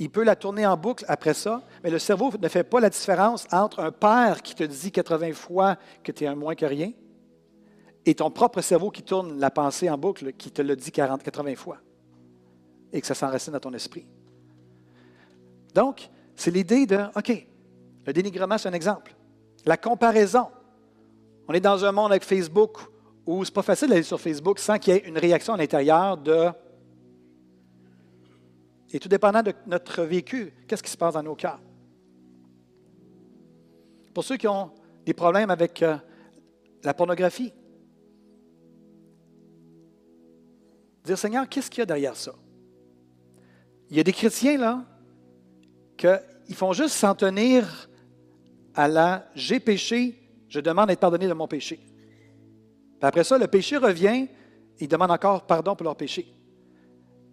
[0.00, 2.88] il peut la tourner en boucle après ça, mais le cerveau ne fait pas la
[2.88, 6.64] différence entre un père qui te dit 80 fois que tu es un moins que
[6.64, 6.92] rien
[8.06, 11.22] et ton propre cerveau qui tourne la pensée en boucle, qui te le dit 40,
[11.22, 11.76] 80 fois
[12.92, 14.06] et que ça s'enracine dans ton esprit.
[15.74, 17.46] Donc, c'est l'idée de, OK,
[18.06, 19.14] le dénigrement, c'est un exemple.
[19.66, 20.46] La comparaison.
[21.46, 22.78] On est dans un monde avec Facebook
[23.26, 26.16] où c'est pas facile d'aller sur Facebook sans qu'il y ait une réaction à l'intérieur
[26.16, 26.48] de.
[28.92, 31.60] Et tout dépendant de notre vécu, qu'est-ce qui se passe dans nos cœurs?
[34.12, 34.72] Pour ceux qui ont
[35.06, 35.96] des problèmes avec euh,
[36.82, 37.52] la pornographie,
[41.04, 42.34] dire Seigneur, qu'est-ce qu'il y a derrière ça?
[43.90, 44.84] Il y a des chrétiens, là,
[45.96, 47.88] qu'ils font juste s'en tenir
[48.74, 50.16] à la j'ai péché,
[50.48, 51.76] je demande d'être pardonné de mon péché.
[51.76, 54.28] Puis après ça, le péché revient,
[54.78, 56.34] ils demandent encore pardon pour leur péché.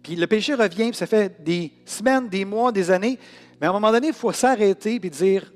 [0.08, 3.18] Puis le péché revient, puis ça fait des semaines, des mois, des années.
[3.60, 5.52] Mais à un moment donné, il faut s'arrêter et dire,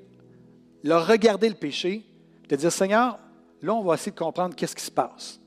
[0.84, 2.04] regarder le péché,
[2.50, 3.18] de dire Seigneur,
[3.62, 5.40] là, on va essayer de comprendre qu'est-ce qui se passe.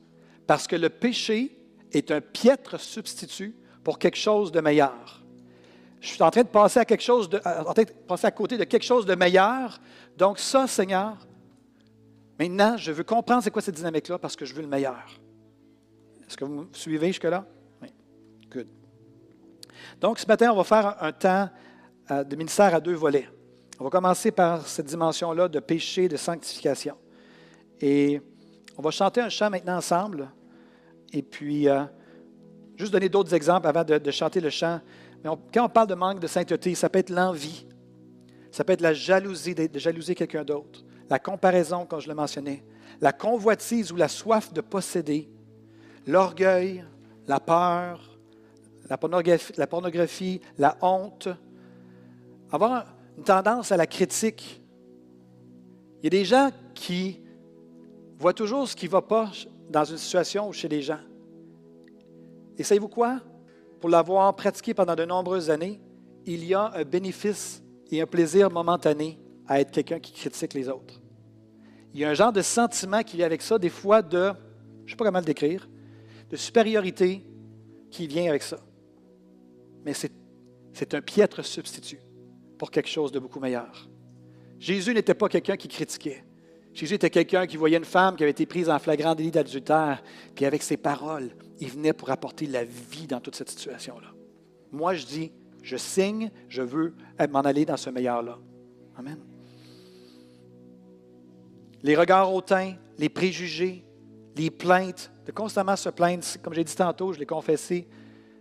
[0.44, 1.56] Parce que le péché
[1.92, 5.22] est un piètre substitut pour quelque chose de meilleur
[6.00, 8.30] je suis en train de passer à quelque chose de, en train de passer à
[8.30, 9.80] côté de quelque chose de meilleur.
[10.16, 11.16] Donc ça, Seigneur,
[12.38, 15.04] maintenant, je veux comprendre c'est quoi cette dynamique-là parce que je veux le meilleur.
[16.28, 17.44] Est-ce que vous me suivez jusque-là?
[20.00, 21.48] Donc, ce matin, on va faire un temps
[22.10, 23.28] euh, de ministère à deux volets.
[23.78, 26.96] On va commencer par cette dimension-là de péché, de sanctification.
[27.80, 28.20] Et
[28.76, 30.30] on va chanter un chant maintenant ensemble.
[31.12, 31.84] Et puis, euh,
[32.76, 34.80] juste donner d'autres exemples avant de chanter le chant
[35.52, 37.66] quand on parle de manque de sainteté, ça peut être l'envie,
[38.50, 42.64] ça peut être la jalousie, de jalouser quelqu'un d'autre, la comparaison, comme je le mentionnais,
[43.00, 45.28] la convoitise ou la soif de posséder,
[46.06, 46.84] l'orgueil,
[47.26, 48.15] la peur,
[48.88, 51.28] la pornographie, la, honte,
[52.50, 54.62] avoir une tendance à la critique.
[56.00, 57.20] Il y a des gens qui
[58.18, 59.30] voient toujours ce qui ne va pas
[59.70, 61.00] dans une situation ou chez les gens.
[62.56, 63.20] Et savez-vous quoi?
[63.80, 65.80] pour l'avoir pratiqué pendant de nombreuses années,
[66.24, 70.68] il y a un bénéfice et un plaisir momentané à être quelqu'un qui critique les
[70.68, 71.00] autres.
[71.94, 74.32] Il y a un genre de sentiment qui vient avec ça, des fois, de
[74.84, 75.68] je ne sais pas comment le décrire,
[76.30, 77.24] de supériorité
[77.90, 78.58] qui vient avec ça.
[79.86, 82.00] Mais c'est un piètre substitut
[82.58, 83.88] pour quelque chose de beaucoup meilleur.
[84.58, 86.24] Jésus n'était pas quelqu'un qui critiquait.
[86.74, 90.02] Jésus était quelqu'un qui voyait une femme qui avait été prise en flagrant délit d'adultère,
[90.34, 94.08] puis avec ses paroles, il venait pour apporter la vie dans toute cette situation-là.
[94.72, 96.96] Moi, je dis, je signe, je veux
[97.30, 98.38] m'en aller dans ce meilleur-là.
[98.96, 99.20] Amen.
[101.84, 103.84] Les regards hautains, les préjugés,
[104.36, 107.86] les plaintes, de constamment se plaindre, comme j'ai dit tantôt, je l'ai confessé.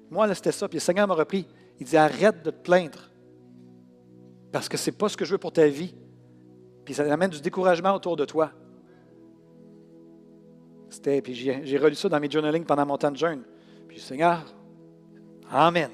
[0.09, 1.47] Moi, c'était ça, puis le Seigneur m'a repris.
[1.79, 3.09] Il dit Arrête de te plaindre,
[4.51, 5.93] parce que ce n'est pas ce que je veux pour ta vie.
[6.85, 8.51] Puis ça amène du découragement autour de toi.
[10.89, 13.41] C'était, puis j'ai relu ça dans mes journaling pendant mon temps de jeûne.
[13.87, 14.45] Puis Seigneur,
[15.51, 15.89] Amen.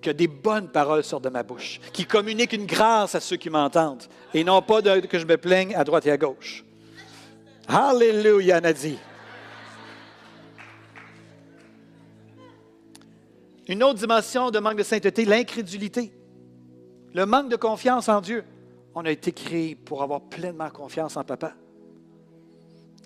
[0.00, 3.50] Que des bonnes paroles sortent de ma bouche, qui communiquent une grâce à ceux qui
[3.50, 6.64] m'entendent, et non pas que je me plaigne à droite et à gauche.
[7.66, 8.98] Alléluia, Nadie.
[13.68, 16.10] Une autre dimension de manque de sainteté, l'incrédulité,
[17.12, 18.44] le manque de confiance en Dieu.
[18.94, 21.52] On a été créé pour avoir pleinement confiance en Papa.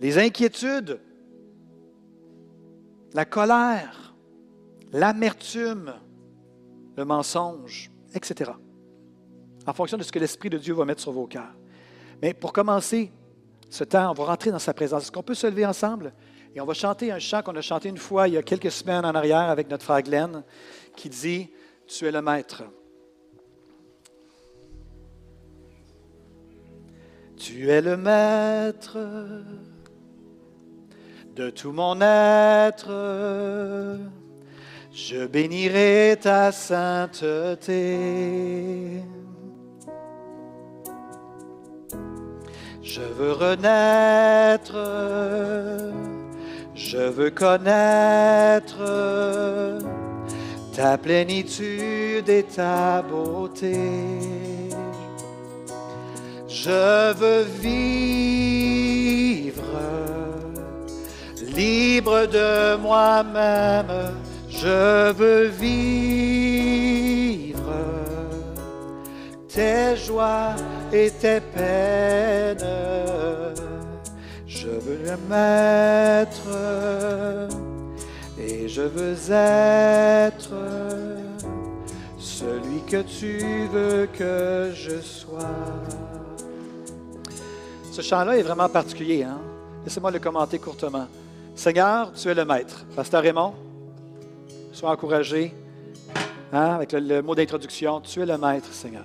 [0.01, 1.01] Les inquiétudes,
[3.12, 4.14] la colère,
[4.92, 5.94] l'amertume,
[6.96, 8.53] le mensonge, etc.
[9.66, 11.55] En fonction de ce que l'Esprit de Dieu va mettre sur vos cœurs.
[12.22, 13.11] Mais pour commencer
[13.68, 15.03] ce temps, on va rentrer dans sa présence.
[15.03, 16.12] Est-ce qu'on peut se lever ensemble?
[16.55, 18.71] Et on va chanter un chant qu'on a chanté une fois il y a quelques
[18.71, 20.43] semaines en arrière avec notre frère Glenn,
[20.97, 21.49] qui dit
[21.87, 22.65] Tu es le Maître.
[27.45, 28.99] Tu es le maître
[31.35, 33.99] de tout mon être.
[34.93, 37.73] Je bénirai ta sainteté.
[42.81, 44.77] Je veux renaître,
[46.75, 48.83] je veux connaître
[50.75, 53.79] ta plénitude et ta beauté.
[56.49, 58.83] Je veux vivre
[61.55, 64.13] libre de moi-même.
[64.49, 65.73] Je veux vivre
[69.49, 70.55] tes joies
[70.93, 72.82] et tes peines.
[75.29, 76.48] Mettre
[78.38, 80.51] et je veux être
[82.18, 85.38] celui que tu veux que je sois.
[87.90, 89.22] Ce chant-là est vraiment particulier.
[89.22, 89.38] Hein?
[89.85, 91.07] Laissez-moi le commenter courtement.
[91.55, 92.85] Seigneur, tu es le maître.
[92.96, 93.55] Pasteur Raymond,
[94.72, 95.55] sois encouragé
[96.53, 98.01] hein, avec le, mot d'introduction.
[98.01, 99.05] Tu es le maître, Seigneur.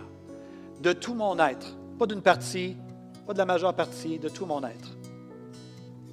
[0.81, 1.75] De tout mon être.
[1.99, 2.77] Pas d'une partie,
[3.25, 4.96] pas de la majeure partie, de tout mon être.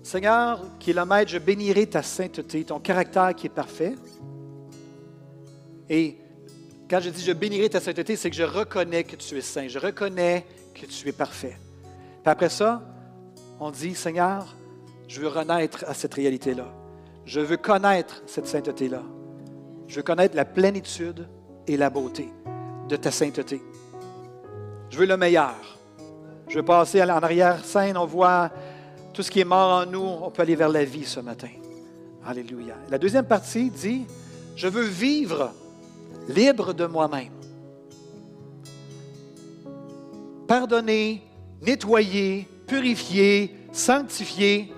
[0.05, 3.95] Seigneur, qui est le maître, je bénirai ta sainteté, ton caractère qui est parfait.
[5.88, 6.19] Et
[6.90, 9.67] quand je dis je bénirai ta sainteté, c'est que je reconnais que tu es saint.
[9.67, 11.57] Je reconnais que tu es parfait.
[12.23, 12.83] Puis après ça,
[13.59, 14.55] on dit, Seigneur,
[15.09, 16.67] je veux renaître à cette réalité-là.
[17.25, 19.03] Je veux connaître cette sainteté-là.
[19.88, 21.27] Je veux connaître la plénitude
[21.67, 22.31] et la beauté
[22.90, 23.62] de ta sainteté.
[24.90, 25.79] Je veux le meilleur.
[26.49, 28.51] Je veux passer en arrière-scène, on voit
[29.14, 31.48] tout ce qui est mort en nous, on peut aller vers la vie ce matin.
[32.27, 32.74] Alléluia.
[32.90, 34.07] La deuxième partie dit,
[34.57, 35.53] je veux vivre
[36.29, 37.33] libre de moi-même.
[40.48, 41.22] Pardonner,
[41.62, 44.72] nettoyer, purifier, sanctifier,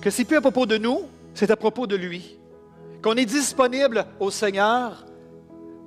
[0.00, 1.00] que c'est plus à propos de nous,
[1.34, 2.38] c'est à propos de lui.
[3.02, 5.04] Qu'on est disponible au Seigneur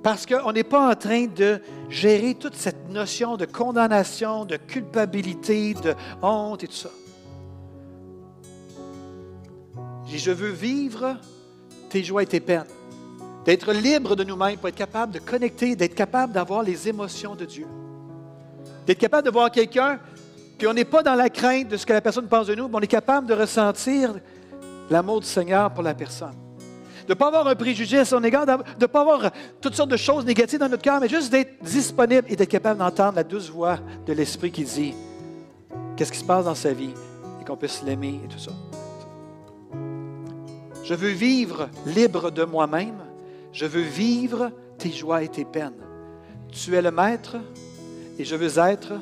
[0.02, 5.72] parce qu'on n'est pas en train de gérer toute cette notion de condamnation, de culpabilité,
[5.74, 6.90] de honte et tout ça.
[10.16, 11.16] Je veux vivre
[11.90, 12.66] tes joies et tes peines.
[13.44, 17.44] D'être libre de nous-mêmes pour être capable de connecter, d'être capable d'avoir les émotions de
[17.44, 17.66] Dieu.
[18.86, 19.98] D'être capable de voir quelqu'un
[20.58, 22.68] puis on n'est pas dans la crainte de ce que la personne pense de nous,
[22.68, 24.14] mais on est capable de ressentir
[24.90, 26.34] l'amour du Seigneur pour la personne.
[27.06, 29.90] De ne pas avoir un préjugé à son égard, de ne pas avoir toutes sortes
[29.90, 33.24] de choses négatives dans notre cœur, mais juste d'être disponible et d'être capable d'entendre la
[33.24, 34.94] douce voix de l'Esprit qui dit
[35.96, 36.94] qu'est-ce qui se passe dans sa vie
[37.40, 38.52] et qu'on puisse l'aimer et tout ça.
[40.84, 42.98] Je veux vivre libre de moi-même.
[43.52, 45.82] Je veux vivre tes joies et tes peines.
[46.52, 47.36] Tu es le Maître
[48.18, 48.92] et je veux être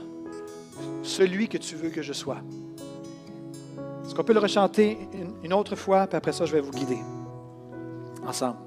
[1.02, 2.38] celui que tu veux que je sois.
[4.04, 4.96] Est-ce qu'on peut le rechanter
[5.42, 6.98] une, autre fois, puis après ça, je vais vous guider
[8.26, 8.58] ensemble.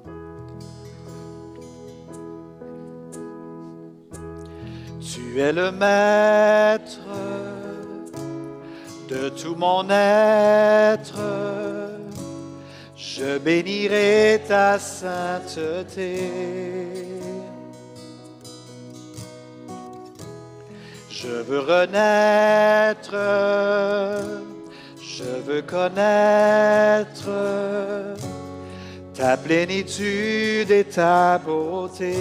[4.99, 6.99] Tu es le maître
[9.07, 11.64] de tout mon être.
[13.17, 16.19] Je bénirai ta sainteté.
[21.09, 23.15] Je veux renaître,
[25.01, 27.29] je veux connaître
[29.13, 32.17] ta plénitude et ta beauté.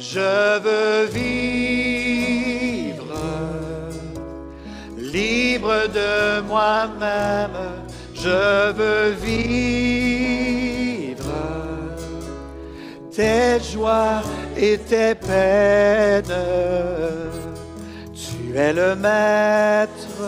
[0.00, 1.44] Je veux vivre
[4.96, 7.87] libre de moi-même.
[8.20, 10.18] Je veux vivre
[13.14, 14.22] tes joies
[14.56, 16.24] et tes peines.
[18.12, 20.20] Tu es le maître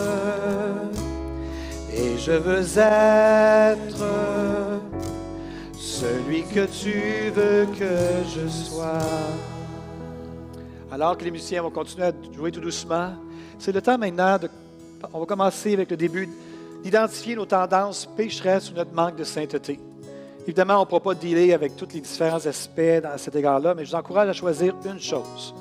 [1.92, 4.04] et je veux être
[5.76, 9.02] celui que tu veux que je sois.
[10.92, 13.14] Alors que les musiciens vont continuer à jouer tout doucement,
[13.58, 14.48] c'est le temps maintenant de.
[15.12, 16.28] On va commencer avec le début
[16.82, 19.78] d'identifier nos tendances pécheresses ou notre manque de sainteté.
[20.44, 23.84] Évidemment, on ne pourra pas dealer avec tous les différents aspects dans cet égard-là, mais
[23.84, 25.54] je vous encourage à choisir une chose.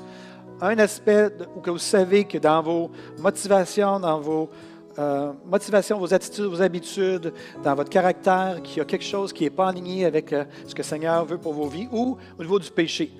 [0.60, 4.50] Un aspect où vous savez que dans vos motivations, dans vos
[4.98, 9.44] euh, motivations, vos attitudes, vos habitudes, dans votre caractère, qu'il y a quelque chose qui
[9.44, 12.42] n'est pas aligné avec euh, ce que le Seigneur veut pour vos vies ou au
[12.42, 13.12] niveau du péché.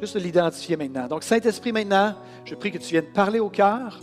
[0.00, 1.06] Juste de l'identifier maintenant.
[1.06, 2.14] Donc, Saint-Esprit, maintenant,
[2.44, 4.00] je prie que tu viennes parler au cœur.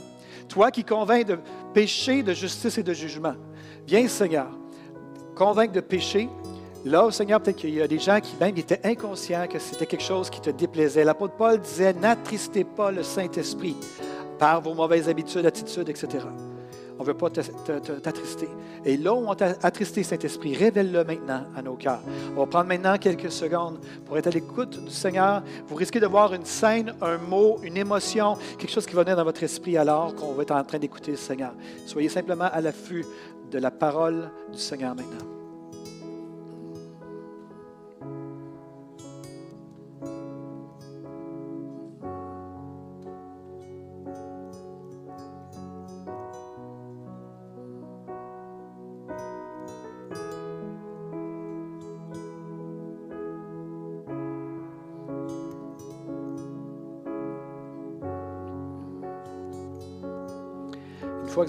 [0.51, 1.39] Toi qui convaincs de
[1.73, 3.35] péché, de justice et de jugement.
[3.87, 4.49] Viens, Seigneur,
[5.33, 6.27] convaincre de péché.
[6.83, 10.03] Là, Seigneur, peut-être qu'il y a des gens qui même étaient inconscients que c'était quelque
[10.03, 11.05] chose qui te déplaisait.
[11.05, 13.77] L'apôtre Paul disait, n'attristez pas le Saint-Esprit
[14.37, 16.25] par vos mauvaises habitudes, attitudes, etc.
[17.01, 18.47] On ne veut pas t'attrister.
[18.85, 22.03] Et là où on t'a attristé, Saint-Esprit, révèle-le maintenant à nos cœurs.
[22.35, 25.41] On va prendre maintenant quelques secondes pour être à l'écoute du Seigneur.
[25.67, 29.15] Vous risquez de voir une scène, un mot, une émotion, quelque chose qui va venir
[29.15, 31.55] dans votre esprit alors qu'on va être en train d'écouter le Seigneur.
[31.87, 33.03] Soyez simplement à l'affût
[33.49, 35.40] de la parole du Seigneur maintenant.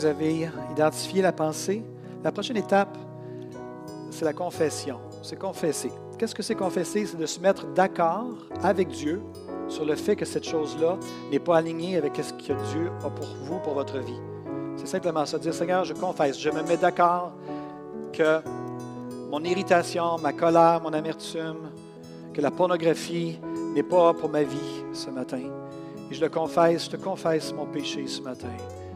[0.02, 1.80] Vous avez identifié la pensée,
[2.24, 2.98] la prochaine étape,
[4.10, 4.98] c'est la confession.
[5.22, 5.92] C'est confesser.
[6.18, 7.06] Qu'est-ce que c'est confesser?
[7.06, 8.26] C'est de se mettre d'accord
[8.64, 9.22] avec Dieu
[9.68, 10.98] sur le fait que cette chose-là
[11.30, 14.18] n'est pas alignée avec ce que Dieu a pour vous, pour votre vie.
[14.76, 17.34] C'est simplement ça, dire Seigneur, je confesse, je me mets d'accord
[18.12, 18.40] que
[19.30, 21.70] mon irritation, ma colère, mon amertume,
[22.34, 23.38] que la pornographie
[23.72, 25.42] n'est pas pour ma vie ce matin.
[26.10, 28.48] Et je le confesse, je te confesse mon péché ce matin.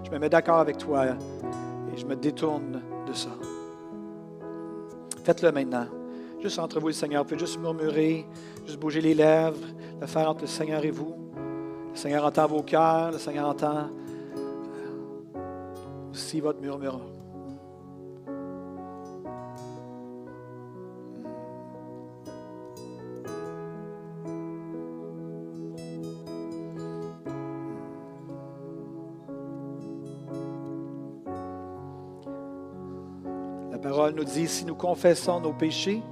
[0.06, 3.30] Je me mets d'accord avec toi et je me détourne de ça.
[5.24, 5.86] Faites-le maintenant.
[6.40, 7.24] Juste entre vous et le Seigneur.
[7.24, 8.24] Vous pouvez juste murmurer,
[8.64, 9.66] juste bouger les lèvres,
[10.00, 11.12] le faire entre le Seigneur et vous.
[11.90, 13.90] Le Seigneur entend vos cœurs, le Seigneur entend
[16.12, 17.00] aussi votre murmure.
[34.16, 36.02] Nous dit, si nous confessons nos péchés,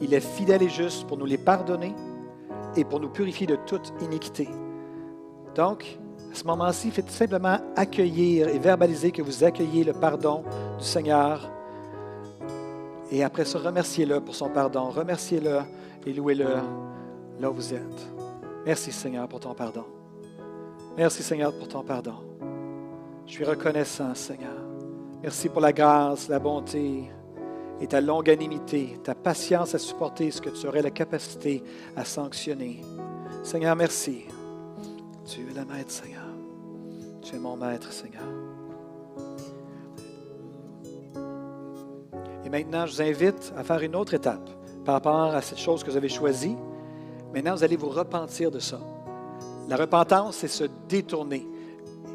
[0.00, 1.94] il est fidèle et juste pour nous les pardonner
[2.76, 4.48] et pour nous purifier de toute iniquité.
[5.54, 5.98] Donc,
[6.30, 10.44] à ce moment-ci, faites simplement accueillir et verbaliser que vous accueillez le pardon
[10.78, 11.50] du Seigneur.
[13.10, 14.90] Et après ça, remerciez-le pour son pardon.
[14.90, 15.60] Remerciez-le
[16.06, 16.46] et louez-le
[17.40, 18.08] là où vous êtes.
[18.66, 19.84] Merci Seigneur pour ton pardon.
[20.96, 22.14] Merci Seigneur pour ton pardon.
[23.26, 24.52] Je suis reconnaissant Seigneur.
[25.22, 27.10] Merci pour la grâce, la bonté,
[27.80, 31.62] et ta longanimité, ta patience à supporter ce que tu aurais la capacité
[31.96, 32.82] à sanctionner.
[33.42, 34.24] Seigneur, merci.
[35.24, 36.22] Tu es le maître, Seigneur.
[37.22, 38.22] Tu es mon maître, Seigneur.
[42.44, 44.48] Et maintenant, je vous invite à faire une autre étape
[44.84, 46.56] par rapport à cette chose que vous avez choisie.
[47.34, 48.80] Maintenant, vous allez vous repentir de ça.
[49.68, 51.46] La repentance, c'est se détourner.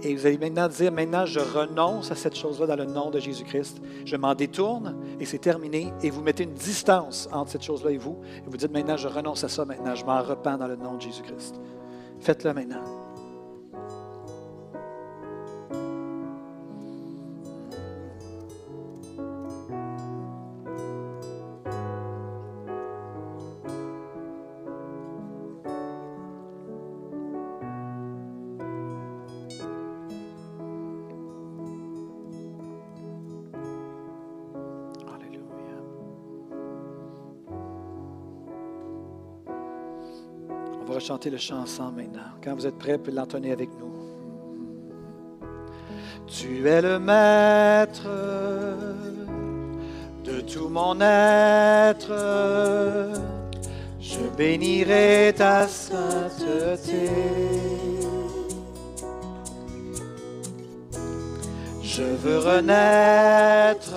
[0.05, 3.19] Et vous allez maintenant dire, maintenant je renonce à cette chose-là dans le nom de
[3.19, 3.81] Jésus-Christ.
[4.05, 5.93] Je m'en détourne et c'est terminé.
[6.03, 8.17] Et vous mettez une distance entre cette chose-là et vous.
[8.45, 10.95] Et vous dites, maintenant je renonce à ça, maintenant je m'en repens dans le nom
[10.95, 11.55] de Jésus-Christ.
[12.19, 13.02] Faites-le maintenant.
[41.03, 42.31] Chanter le chant ensemble maintenant.
[42.41, 43.91] Quand vous êtes prêts, vous l'entonner avec nous.
[46.27, 48.07] Tu es le maître
[50.23, 52.13] de tout mon être.
[53.99, 57.09] Je bénirai ta sainteté.
[61.81, 63.93] Je veux renaître,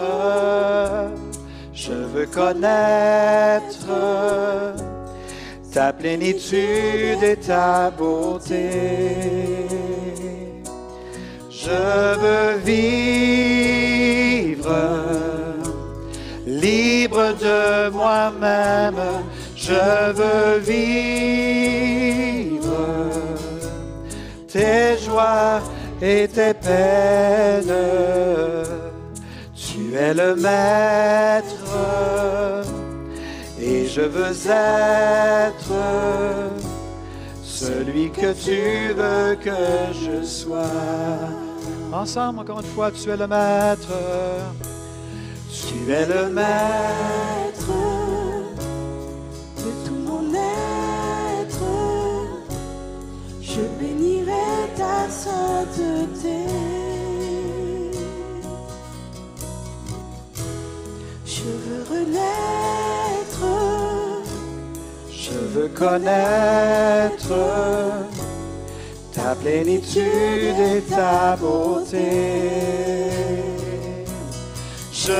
[1.72, 3.86] je veux connaître
[5.76, 8.70] ta plénitude et ta beauté.
[11.50, 13.84] Je veux vivre
[16.46, 19.02] libre de moi-même.
[19.54, 21.90] Je veux vivre
[24.50, 25.60] tes joies
[26.00, 27.82] et tes peines.
[29.54, 31.45] Tu es le maître
[33.96, 35.72] je veux être
[37.42, 39.56] celui que tu veux que
[40.04, 40.66] je sois.
[41.90, 43.94] Ensemble, encore une fois, tu es le maître.
[45.50, 47.72] Tu es le maître
[49.64, 50.28] de tout mon
[51.40, 51.64] être.
[53.40, 56.40] Je bénirai ta sainteté.
[61.24, 62.85] Je veux renaître,
[65.56, 67.34] veux connaître
[69.14, 73.10] ta plénitude et ta beauté.
[74.92, 75.12] Je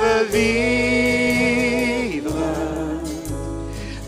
[0.00, 2.32] veux vivre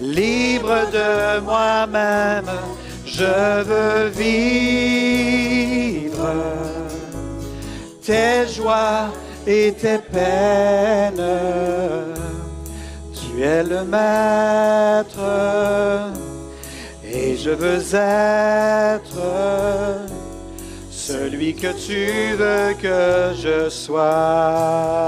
[0.01, 2.51] libre de moi-même.
[3.05, 4.33] Je veux vivre
[8.03, 9.09] tes joies
[9.47, 12.06] et tes peines.
[13.37, 15.21] Tu es le maître
[17.05, 19.19] et je veux être
[20.91, 25.05] celui que tu veux que je sois.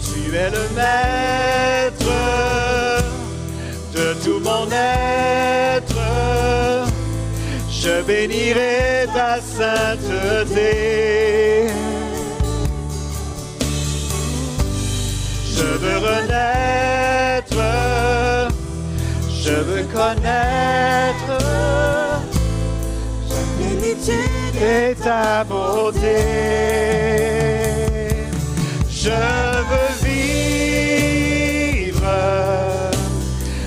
[0.00, 2.12] Tu es le maître
[3.96, 6.04] de tout mon être.
[7.68, 10.66] Je bénirai ta sainteté.
[15.76, 17.64] Veux renaître,
[19.44, 21.38] je veux connaître
[23.28, 26.18] ta plénitude et ta beauté.
[28.90, 29.10] Je
[29.68, 30.56] veux vivre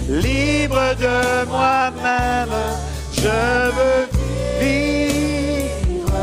[0.09, 2.57] libre de moi-même.
[3.13, 3.39] Je
[3.77, 4.05] veux
[4.59, 6.19] vivre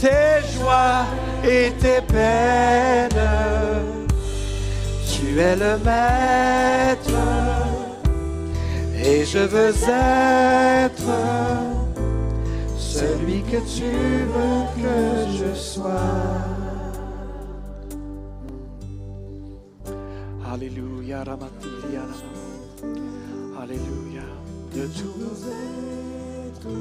[0.00, 1.06] tes joies
[1.44, 3.17] et tes peines.
[5.28, 7.20] Tu es le maître
[8.96, 11.12] et je veux être
[12.78, 13.92] celui que tu
[14.34, 14.96] veux que
[15.38, 15.84] je sois.
[20.50, 22.06] Alléluia, Ramatilia,
[23.62, 24.28] Alléluia,
[24.74, 25.40] de tous
[26.46, 26.74] êtres,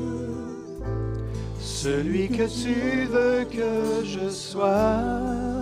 [1.60, 5.57] celui que tu veux que je sois.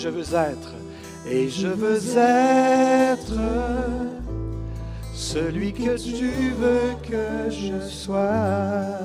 [0.00, 0.72] Je veux être,
[1.30, 3.34] et je veux être
[5.12, 8.96] celui que tu veux que je sois.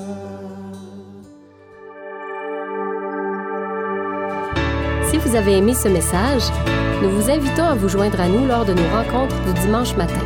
[5.10, 6.44] Si vous avez aimé ce message,
[7.02, 10.24] nous vous invitons à vous joindre à nous lors de nos rencontres du dimanche matin.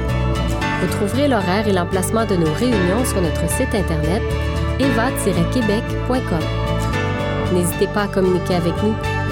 [0.82, 4.22] Vous trouverez l'horaire et l'emplacement de nos réunions sur notre site internet
[4.80, 6.40] eva-québec.com.
[7.54, 8.94] N'hésitez pas à communiquer avec nous